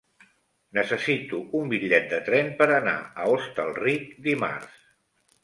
Necessito 0.77 1.41
un 1.59 1.69
bitllet 1.73 2.07
de 2.15 2.21
tren 2.31 2.49
per 2.63 2.69
anar 2.79 2.95
a 3.03 3.29
Hostalric 3.35 4.11
dimarts. 4.31 4.83